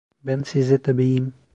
[0.23, 1.33] Ben size tabiyim.